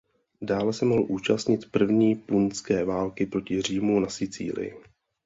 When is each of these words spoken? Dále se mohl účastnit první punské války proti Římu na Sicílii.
Dále 0.41 0.73
se 0.73 0.85
mohl 0.85 1.05
účastnit 1.09 1.71
první 1.71 2.15
punské 2.15 2.85
války 2.85 3.25
proti 3.25 3.61
Římu 3.61 3.99
na 3.99 4.09
Sicílii. 4.09 4.77